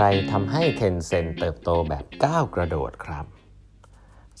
[0.00, 3.24] อะไรทำให้ Tencent เติบโตแบบก้าวกระโดดครับ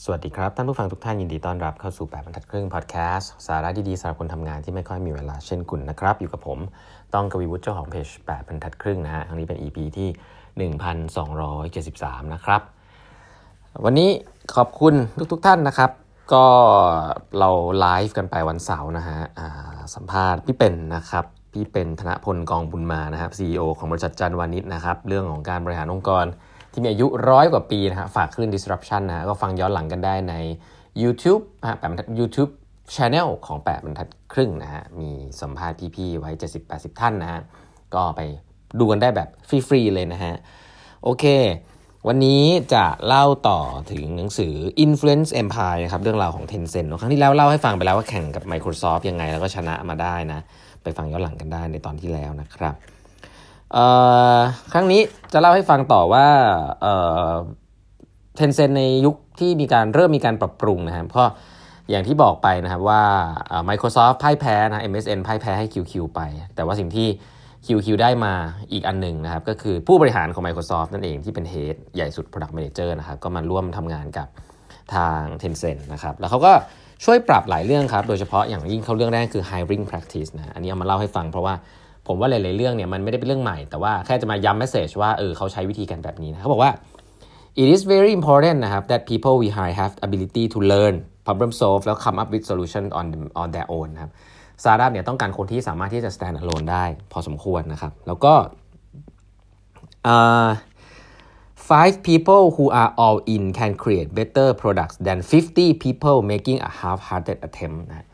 [0.02, 6.58] สวัสดีครับ ท่านผู้ฟังทุกท่านยินดีต้อนรับเข้าสู่ 8บรรทัดครึ่งพอดแคสต์สาระดีๆสำหรับคนทำงานที่ไม่ค่อยมีเวลาเช่นคุณนะครับ อยู่กับผม
[7.14, 10.08] ต้องกวีวุฒิเจ้าของเพจ8บรรทัดครึ่งนะฮะครั้งนี้เป็น EP ที่
[10.70, 12.62] 1273 นะครับ
[13.84, 14.10] วันนี้
[14.56, 14.94] ขอบคุณ
[15.32, 15.90] ทุกๆทท่านนะครับ
[16.32, 16.46] ก็
[17.38, 19.20] เราไลฟ์กันไปวันเสาร์นะฮะ
[19.94, 26.24] สัมภาษณ์พี่เป็นนะครับ พี่เป็นธนพลกองบุญมานะครับ CEO ของบริษัทจันวานิชนะครับ เรื่องของการบริหารองค์กร
[26.72, 30.34] ที่มีอายุร้อยกว่าปีนะฮะฝากขึ้น disruption นะก็ฟังย้อนหลังกันได้ใน
[31.02, 32.50] YouTube นะฮะแปดบรรทัด YouTube
[32.94, 36.30] Channel ของแปดบรรทัดครึ่งนะฮะมีสัมภาษณ์พี่ๆไว้
[36.66, 37.40] 70-80 ท่านนะฮะ
[37.94, 38.20] ก็ไป
[38.78, 40.34] ดูกันได้แบบฟรีๆเลยนะฮะ
[41.02, 41.24] โอเค
[42.08, 42.42] วันนี้
[42.74, 43.60] จะเล่าต่อ
[43.92, 44.54] ถึงหนังสือ
[44.84, 50.40] Influence Empire นะครับเรื่องราวของ Tencent ครั้งที่แล้วเล่าให้ฟังไปแล้วว่าแข่งกับ Microsoft ยังไงแล้วก็ชนะมาได้นะ
[50.82, 52.74] ไปฟังย้อนหลังกันได้ในตอนที่แล้วนะครับ
[54.72, 55.00] ครั้งนี้
[55.32, 56.26] จะเล่าให้ฟังต่อว่า
[58.36, 61.28] เทนเซนในยุคที่มีการเริ่มมีการปรับปรุงนะครับเพราะ
[61.90, 63.02] อย่างที่บอกไปนะครับว่า
[63.68, 66.20] Microsoft พ่ายแพ้นะ MSN พ่ายแพ้ให้ QQ ไป
[66.54, 67.08] แต่ว่าสิ่งที่
[67.66, 68.34] QQ ได้มา
[68.72, 74.28] อีกอันหนึ่งนะครับ ก็คือผู้บริหารของ Microsoft นั่นเองที่เป็น Head ใหญ่สุด Product Manager นะครับ ก็มาร่วมทำงานกับ
[74.94, 76.52] ทาง Tencent นะครับ แล้วเขาก็
[77.04, 81.54] ช่วยปรับหลายเรื่องครับ โดยเฉพาะอย่างยิ่งเขาเรื่องแรกคือ hiring practice นะ อันนี้เอามาเล่าให้ฟังเพราะว่า
[82.06, 86.70] ผมว่าหลาย ๆ เรื่องเนี่ยมันไม่ได้เป็นเรื่องใหม่ แต่ว่าแค่จะมาย้ำเมสเซจว่าเออเขาใช้วิธีการแบบนี้นะเขาบอกว่า
[87.62, 90.94] it is very important นะครับ that people we hire have ability to learn
[91.26, 93.06] problem solve แล้ว come up with solution on
[93.42, 94.12] on their own นะครับ
[94.64, 98.34] ซาร่าเนี่ยต้องการคนที่สามารถที่จะ stand alone ได้พอสมควรนะครับ แล้วก็
[101.70, 106.70] five people who are all in can create better products than 50 people making a
[106.80, 108.06] half-hearted attempt นะ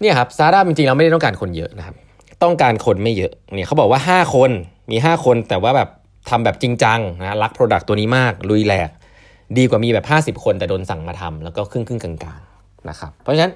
[0.00, 1.96] เนี่ยครับซาร่าจริงๆเราไม่ได้ต้องการคนเยอะนะครับ
[2.42, 4.50] ต้องการคนไม่เยอะ เนี่ยเขาบอกว่า 5 คน
[4.90, 5.88] มี 5 คนแต่ว่าแบบ
[6.30, 8.90] ทำแบบจริงจังนะรัก Product ตัวนี้มากลุยแหลก
[9.58, 13.52] ดีกว่ามีแบบ 50 คนแต่โดนสั่งมาทำแล้วก็ครึ่งครึ่งกลางๆนะครับเพราะฉะนั้น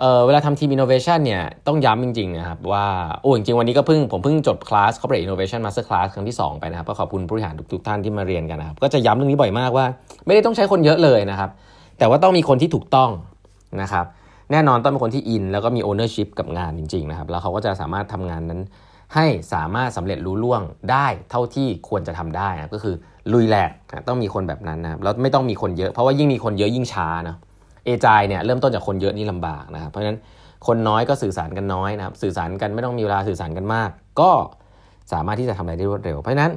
[0.00, 2.86] เเวลาทำทีม innovation เนี่ยต้องย้ำจริงๆนะครับว่า
[3.22, 9.86] โอ้จริงๆวันนี้ก็เพิ่งผมเพิ่งจบคลาส corporate innovation master class ครั้งที่ 2 ไปนะครับก็ขอบคุณผู้บริหารทุกๆท่านที่มาเรียนกันนะครับก็จะย้ำเรื่องนี้บ่อยมากว่า
[10.26, 11.50] ไม่ได้ต้องใช้คนเยอะเลยนะครับ
[11.98, 13.10] แต่ว่าต้องมีคนที่ถูกต้อง
[13.82, 14.06] นะครับ
[14.52, 18.60] แน่นอนต้องเป็นคนที่อิน แล้วก็มี ownership กับงานจริงๆนะครับแล้วเขาก็จะสามารถทำงานนั้น
[19.14, 22.94] ให้สามารถสำเร็จรู้ล่วงได้เท่าที่ควรจะทำได้นะก็คือ
[23.32, 23.70] ลุยแหลก
[24.08, 27.36] ต้องมีคนแบบนั้นนะแล้วไม่ต้องมีคนเยอะ เพราะว่ายิ่งมีคนเยอะยิ่งช้านะ
[27.84, 30.18] เอจายเนี่ยเริ่มต้นจากคนเยอะนี่ลำบากนะครับเพราะฉะนั้น
[30.66, 34.30] คนน้อยก็สื่อสารกันน้อยนะครับสื่อสารกันไม่ต้องมีเวลาสื่อสารกันมาก ก็
[35.12, 36.52] สามารถที่จะทำอะไรได้รวดเร็ว เพราะฉะนั้น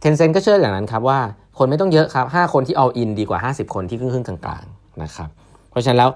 [0.00, 1.18] Tencent ก็เชื่ออย่างนั้นครับว่า
[1.58, 5.28] คนไม่ต้องเยอะครับ 5 คนที่ all in ดีกว่า 50 คนที่ครึ่งครึ่งกลางๆนะครับ
[5.70, 6.10] เพราะฉะนั้นแล้ว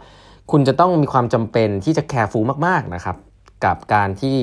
[0.51, 3.17] คุณจะต้องมีความจำเป็นที่จะ careful มากๆนะครับ
[3.65, 4.37] กับการที่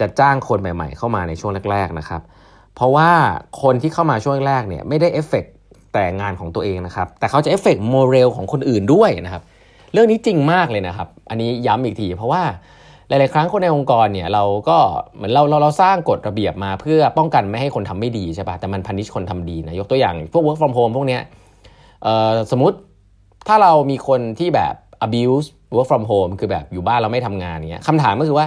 [0.00, 2.22] จะจ้างคนใหม่ ๆ เข้ามาในช่วงแรก ๆนะครับ
[2.74, 3.10] เพราะว่า
[3.62, 5.44] คนที่เข้ามาช่วงแรกเนี่ยไม่ได้เอฟเฟก
[5.92, 9.42] แต่งานของตัวเองนะครับ แต่เขาจะ effect morale ของคนอื่นด้วยนะครับ
[9.94, 12.42] เรื่องนี้จริงมากเลยนะครับ อันนี้ย้ำอีกทีเพราะว่า
[13.08, 14.78] หลาย ๆ ครั้งคนในองค์กรเนี่ยเราก็
[15.14, 21.22] เหมือนเราเราเราสร้างกฎระเบียบมาเพื่อป้องกันไม่ให้คนทำไม่ดีใช่ปะ่ะแต่มันพันิชคนทำดีนะยกตัวอย่างพวก work from home พวกเนี้ย
[22.50, 22.76] สมมติ
[23.48, 24.74] ถ้าเรามีคนที่แบบ
[25.06, 28.46] abuse work from home คือแบบอยู่บ้านเราไม่ทำงานเนี้ยคำถามก็คือว่า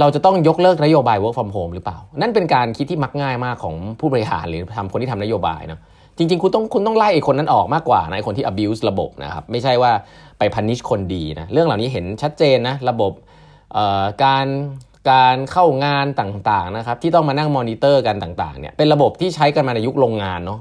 [0.00, 5.80] เราจะต้องยกเลิกนโยบาย work from home หรือเปล่า นั่นเป็นการคิดที่มักง่ายมากของผู้บริหารหรือทำคนที่ทำนโยบายเนาะ
[6.18, 9.92] จริง ๆ คุณต้องคุณต้องไล่ไอ้คนนั้นออกมากกว่านะไอ้คนที่ abuse ระบบนะครับไม่ใช่ว่า
[10.38, 13.12] ไปพันิชคนดีนะเรื่องเหล่านี้เห็นชัดเจนนะระบบ
[14.24, 14.46] การ
[15.10, 20.60] การเข้างานต่างๆนะครับที่ต้องมานั่งมอนิเตอร์กันต่างๆเนี่ยเป็นระบบที่ใช้กันมาในยุคโรงงานเนาะ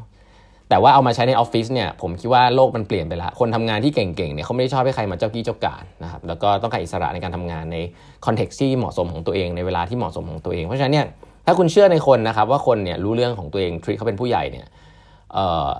[0.69, 7.77] แต่ว่าเอามาใช้ในออฟฟิศเนี่ยผมคิดว่าโลกมันเปลี่ยนไปแล้วคนทำงานที่เก่งๆเนี่ยเขาไม่ได้ชอบให้ใครมาเจ้ากี้เจ้าการนะครับแล้วก็ต้องการอิสระในการทำงานใน
[8.25, 11.05] context ที่เหมาะสมของตัวเองในเวลาที่เหมาะสมของตัวเอง เพราะฉะนั้นเนี่ย
[11.45, 14.65] ถ้าคุณเชื่อในคนนะครับว่าคนเนี่ยรู้เรื่องของตัวเอง treat เขาเป็นผู้ใหญ่เนี่ย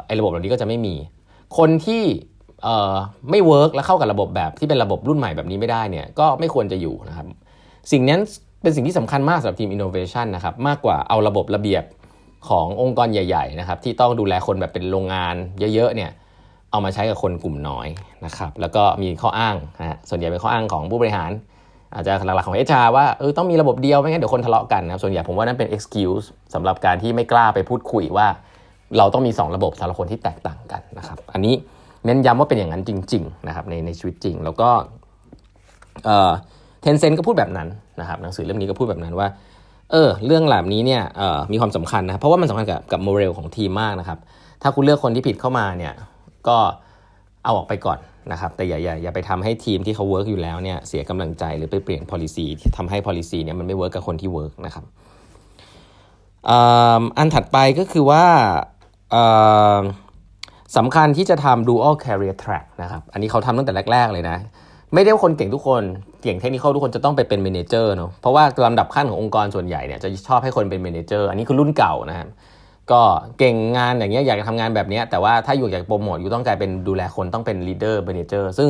[0.06, 0.96] ไอ้ระบบเหล่านี้ก็จะไม่มี
[1.58, 2.04] คนที่
[3.30, 7.26] ไม่ work และเข้ากับระบบแบบที่เป็นระบบรุ่นใหม่แบบนี้ไม่ได้เนี่ยก็ไม่ควรจะอยู่นะครับ
[7.92, 8.22] สิ่งนั้น
[8.62, 11.84] เป็นสิ่งที่สำคัญมากสำหรับทีมอินโนเวชันนะครับมากกว่าเอาระบบระเบียบ
[12.50, 15.36] ขององค์กรใหญ่ๆนะครับที่ต้องดูแลคนแบบเป็นโรงงาน
[15.76, 16.12] เยอะๆเนี่ย
[16.72, 17.88] เอามาใช้กับคนกลุ่มน้อย
[18.26, 21.32] นะครับแล้วก็มีข้ออ้างนะส่วนใหญ่เป็นข้ออ้างของผู้บริหาร
[21.94, 28.28] อาจจะหลักๆของ HR ว่าเออต้องมีระบบเดียวไม่งั้นเดี๋ยวคนทะเลาะกันนะครับส่วนใหญ่ผมว่านั่นเป็น excuse สำหรับการที่ไม่กล้าไปพูดคุยว่า
[28.98, 31.56] เราต้องมี 2 ระบบสำหรับคนที่แตกต่างกันนะครับ อันนี้
[32.06, 34.70] เน้นย้ำว่าเป็นอย่างนั้นจริง ๆ นะครับในในชีวิตจริง แล้วก็
[36.06, 36.32] เออ
[36.82, 37.68] Tencent ก็พูดแบบนั้น
[38.00, 39.28] นะครับหนังสือเล่มนี้ก็พูดแบบนั้นว่า
[39.92, 44.20] เออ เรื่องแบบนี้เนี่ยเออมีความสำคัญนะเพราะว่ามันสำคัญกับกับ morale ของทีมมากนะครับ
[44.62, 45.94] ถ้าคุณเลือกคนที่ผิดเข้ามาเนี่ย
[46.48, 46.58] ก็
[47.44, 48.00] เอาออกไปก่อน
[48.32, 54.86] นะครับ แต่อย่าอย่าอย่าไปทำให้ทีมที่เขา work อยู่แล้วเนี่ยเสียกำลังใจหรือไปเปลี่ยน policy ที่ทำให้ policy เนี่ยมันไม่ work กับคนที่ work นะครับ
[57.18, 58.26] อันถัดไปก็คือว่า
[60.78, 64.38] สำคัญที่จะทำ dual career track นะครับ อันนี้เขาทำตั้งแต่แรก ๆ เลยนะ
[64.94, 65.84] ไม่ได้ว่าคนเก่งทุกคน
[66.24, 72.28] เก่งเทคนิคทุกคนจะต้องไปเป็น manager เนาะ เพราะว่าลำดับขั้นขององค์กรส่วนใหญ่เนี่ยจะชอบให้คนเป็น manager อันนี้คือรุ่นเก่านะครับ
[72.92, 73.02] ก็
[73.40, 78.70] เก่งงานอย่างเงี้ยอยากจะทำงานแบบนี้แต่ว่าถ้าอยู่อยากโปรโมทอยู่ต้องกลายเป็นดูแลคนต้องเป็น leader manager ซึ่ง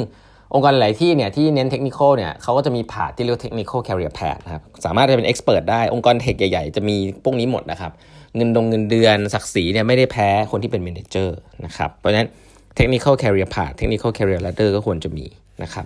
[0.54, 7.92] องค์กรหลายที่เนี่ยที่เน้นเทคนิคเนี่ยเขาก็จะมี path ที่เรียก technical career path นะครับสามารถจะเป็น expert ได้องค์กร tech ใหญ่ๆ จะมีพวกนี้หมดนะครับ
[8.36, 12.30] เงินดงเงินเดือนศักดิ์ศรีเนี่ยไม่ได้แพ้คนที่เป็น manager นะครับ เพราะฉะนั้น
[12.76, 15.26] technical career path technical career ladder ก็ควรจะมี
[15.64, 15.86] นะครับ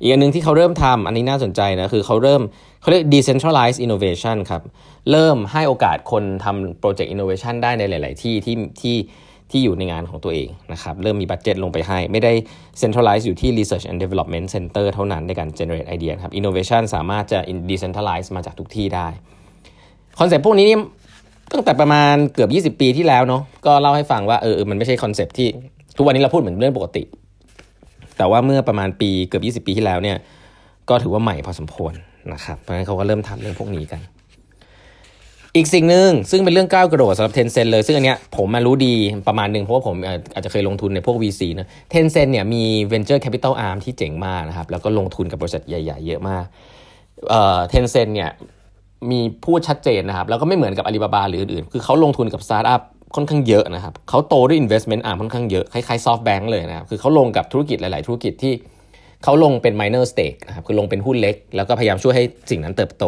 [0.00, 2.42] อีกอันหนึ่งที่เขาเริ่มทำอันนี้น่าสนใจนะ คือเขาเริ่ม
[2.80, 4.62] เขาเรียก decentralized innovation ครับ
[5.10, 8.96] เริ่มให้โอกาสคนทำโปรเจกต์ innovation ได้ในหลาย ๆ ที่ที่ที่
[9.50, 12.32] ที่อยู่ในงานของตัวเองนะครับ เริ่มมี budget ลงไปให้ ไม่ได้
[12.80, 17.38] centralize อยู่ที่ research and development center เท่านั้นในการ generate idea ครับ innovation สามารถจะ
[17.70, 19.08] decentralize มาจากทุกที่ได้
[20.18, 20.78] คอนเซ็ปต์พวกนี้นี่
[21.52, 25.48] ตั้งแต่ประมาณเกือบ 20 ปีที่แล้วเนาะก็เล่าให้ฟังว่าเออมันไม่ใช่คอนเซ็ปที่
[25.96, 27.02] ทุกวันนี้เราพูดเหมือนเรื่องปกติ
[28.18, 30.16] แต่ว่าเมื่อประมาณปีเกือบ 20 ปีที่แล้วเนี่ย
[30.88, 31.94] ก็ถือว่าใหม่พอสมควร
[32.32, 34.00] นะครับเพราะฉะนั้นเขาก็เริ่มทำเรื่องพวกนี้กัน
[35.56, 38.94] อีกสิ่งหนึ่งซึ่งเป็นเรื่องก้าวกระโดดสำหรับ Tencent เลย ซึ่งอันเนี้ยผมมารู้ดี
[39.28, 39.96] ประมาณหนึ่งเพราะว่าผม
[40.34, 42.62] อาจจะเคยลงทุนในพวก VC นะ Tencent เนี่ยมี
[42.92, 46.44] Venture Capital Arm ที่เจ๋งมากนะครับแล้วก็ลงทุนกับบริษัทใหญ่ ๆ เยอะมาก
[47.30, 48.30] เอ่อ Tencent เนี่ย
[49.10, 52.82] มีพูดชัดเจนนะครับ แล้วก็ไม่เหมือนกับอาลีบาบาหรืออื่น คือเขาลงทุนกับสตาร์ทอัพ
[53.14, 58.52] ค่อนข้างเยอะนะครับเขาโตด้วย investment arm ค่อนข้างเยอะ คล้ายๆ soft bank เลยนะครับ คือเขาลงกับธุรกิจหลาย ๆ ธุรกิจที่
[59.24, 63.04] เขาลงเป็น minor stake นะครับ คือลงเป็นหุ้นเล็ก แล้วก็พยายามช่วยให้สิ่งนั้นเติบโต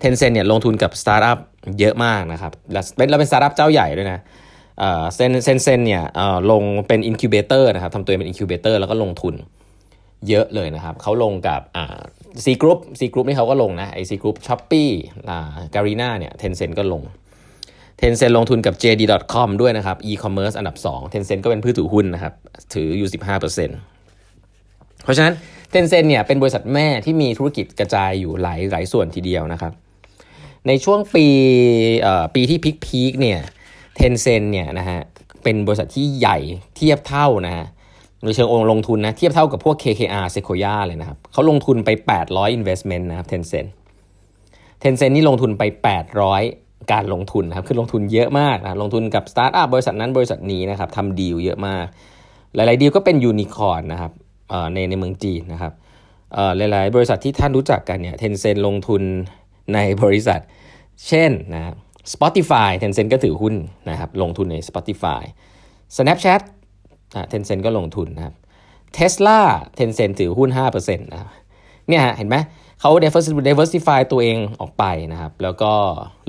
[0.00, 1.38] Tencent เนี่ยลงทุนกับสตาร์ทอัพ
[1.80, 4.20] เยอะมากนะครับ แล้วเป็นเราเป็นสตาร์ทอัพเจ้าใหญ่ด้วยนะ
[5.14, 6.02] Tencent เนี่ย
[6.50, 9.34] ลงเป็น incubator นะครับทำตัวเป็น incubator แล้วก็ลงทุน
[10.28, 11.60] เยอะเลยนะครับ เขาลงกับ
[12.44, 17.02] Sea Group Sea Group นี่เขาก็ลงนะไอ Sea Group Shopee Garena เนี่ย Tencent ก็ลง
[17.98, 22.34] Tencent ลงทุนกับ JD.com ด้วยนะครับ e-commerce อันดับ2 Tencent ก็เป็นผู้ถือหุ้นนะครับ
[22.74, 23.18] ถืออยู่ 15%
[25.04, 25.34] เพราะฉะนั้น
[25.70, 29.72] Tencent เนี่ยเป็นบริษัทแม่ที่มีธุรกิจกระจายอยู่หลายหลายส่วนทีเดียวนะครับ
[30.66, 31.26] ในช่วงปี
[32.34, 33.40] ปีที่ peak peak เนี่ย
[33.96, 35.00] Tencent เนี่ยนะฮะ
[35.42, 36.38] เป็นบริษัทที่ใหญ่
[36.76, 37.66] เทียบเท่านะฮะ
[38.24, 41.90] ในเชิงองค์ลงทุนนะเทียบเท่ากับพวก KKR Sequoia เลยนะครับเขาลงทุนไป
[42.24, 43.66] 800 investment นะครับ Tencent
[44.80, 45.62] Tencent นี่ลงทุนไป
[46.26, 51.86] 800 การลงทุนนะครับคือลงทุนเยอะมากนะลงทุนกับสตาร์ทอัพบริษัทนั้นบริษัทนี้นะครับทำดีลเยอะมาก
[52.54, 54.12] หลาย ๆ ดีลก็เป็นยูนิคอร์นนะครับ
[54.72, 55.72] ในในเมืองจีนนะครับ
[56.56, 59.02] หลาย ๆ บริษัทที่ท่านรู้จักกันเนี่ยเทนเซนลงทุน
[59.74, 60.40] ในบริษัท
[61.08, 61.74] เช่นนะ
[62.12, 63.54] Spotify Tencent ก็ถือหุ้น
[63.90, 65.22] นะครับลงทุนใน Spotify
[65.96, 66.42] Snapchat
[67.12, 68.34] นะ Tencent ก็ลงทุนนะครับ
[68.96, 69.38] Tesla
[69.78, 71.30] Tencent ถือหุ้น5%นะครับ
[71.88, 72.36] เนี่ยฮะเห็นไหม
[72.80, 72.90] เขา
[73.48, 75.72] diversify ตัวเองออกไปนะครับ แล้วก็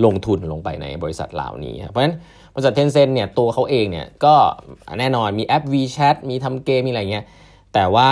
[0.05, 2.15] ลงทุนลงไปในบริษัทเหล่านี้เพราะฉะนั้น
[2.53, 4.35] บริษัท Tencent เนี่ยตัวเขาเองเนี่ยก็
[4.99, 7.25] แน่นอนมีแอป WeChat มีทำเกมมีอะไรเงี้ย
[7.73, 8.11] แต่ว่า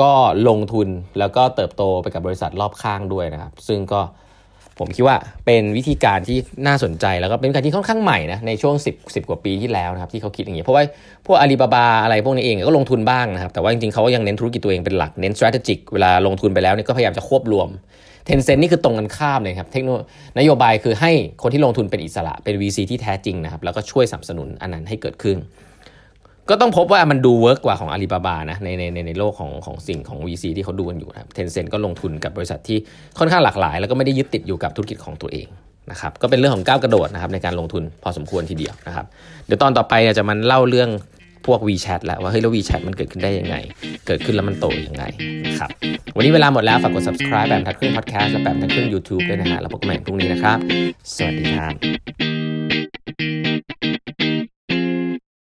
[0.00, 0.12] ก็
[0.48, 4.00] ลงทุนแล้วก็เติบโตไปกับบริษัทรอบข้างด้วยนะครับ ซึ่งก็
[4.80, 5.16] ผมคิดว่า
[5.46, 6.36] เป็นวิธีการที่
[6.66, 10.82] น่าสนใจแล้วก็เป็นการที่ค่อนข้างใหม่นะในช่วง 10 10 กว่าปีที่แล้วนะครับที่เขาคิดอย่างนี้เพราะว่า
[11.26, 17.68] พวกอาลีบาบาอะไรพวกนี้เองก็ลงทุนบ้างนะครับแต่ว่าจริงๆเขาก็ยังเน้นธุรกิจตัวเองเป็นหลักเน้น strategic เวลาลงทุนไปแล้วเนี่ยก็พยายามจะควบรวม
[18.26, 19.90] เทนเซ็นนี่คือตรงกันข้ามเลยครับเทคโน
[20.38, 25.36] นโยบายคือให้คนที่ลงทุนเป็นอิสระเป็น VC ที่แท้จริงนะครับแล้วก็ช่วยสนับสนุนอันนั้นให้เกิดขึ้น
[26.50, 32.78] ก็ต้องพบว่ามันดูเวิร์กกว่าของอาลีบาบานะในในในในโลกของของสิ่งของ VC ที่เขาดูกันอยู่นะครับเทนเซ็นก็ลงทุนกับบริษัทที่
[33.18, 35.46] ค่อนข้างหลากหลาย แล้วก็ไม่ได้ยึดติดอยู่กับธุรกิจของตัวเอง
[35.90, 39.06] นะครับก็เป็นเรื่องของก้าวกระโดดนะครับในการลงทุนพอสมควรทีเดียวนะครับ
[39.46, 40.90] เดี๋ยวตอนต่อไปจะมันเล่าเรื่อง
[41.46, 43.56] พวก WeChat แล้วว่าเฮ้ยแล้ว WeChat มันเกิดขึ้นได้ยังไง
[44.06, 45.04] เกิดขึ้นแล้วมันโตยังไง
[45.46, 45.70] นะครับ
[46.16, 50.58] วันนี้เวลาหมดแล้วฝากกด subscribe แบบทัดครึ่ง podcast และแบบทัดครึ่ง YouTube ด้วยนะฮะแล้วพบกันใหม่พรุ่งนี้นะครับ
[51.14, 53.07] สวัสดีครับ